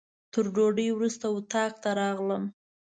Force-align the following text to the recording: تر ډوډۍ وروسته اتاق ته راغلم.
تر 0.33 0.45
ډوډۍ 0.55 0.87
وروسته 0.93 1.25
اتاق 1.37 1.71
ته 1.83 1.89
راغلم. 1.99 2.43